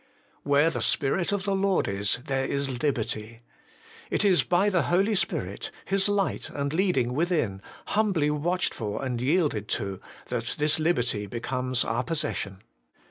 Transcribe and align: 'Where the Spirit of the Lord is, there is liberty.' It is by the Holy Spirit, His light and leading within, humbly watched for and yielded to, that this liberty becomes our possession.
'Where 0.43 0.71
the 0.71 0.81
Spirit 0.81 1.31
of 1.31 1.43
the 1.43 1.55
Lord 1.55 1.87
is, 1.87 2.17
there 2.25 2.45
is 2.45 2.81
liberty.' 2.81 3.41
It 4.09 4.25
is 4.25 4.43
by 4.43 4.67
the 4.67 4.81
Holy 4.89 5.13
Spirit, 5.13 5.69
His 5.85 6.09
light 6.09 6.49
and 6.49 6.73
leading 6.73 7.13
within, 7.13 7.61
humbly 7.85 8.31
watched 8.31 8.73
for 8.73 9.05
and 9.05 9.21
yielded 9.21 9.67
to, 9.77 10.01
that 10.29 10.55
this 10.57 10.79
liberty 10.79 11.27
becomes 11.27 11.83
our 11.85 12.03
possession. 12.03 12.63